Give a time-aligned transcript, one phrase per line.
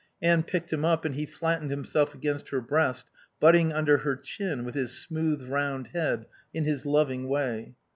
[0.19, 4.65] Anne picked him up and he flattened himself against her breast, butting under her chin
[4.65, 7.75] with his smooth round head in his loving way.